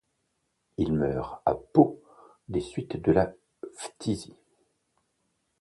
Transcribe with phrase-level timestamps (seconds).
[0.79, 2.01] Il meurt à Pau
[2.49, 3.31] des suites de la
[3.77, 4.35] phtisie.